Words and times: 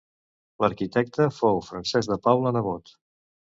L'arquitecte 0.63 1.27
fou 1.35 1.61
Francesc 1.69 2.13
de 2.15 2.19
Paula 2.27 2.57
Nebot. 2.59 2.93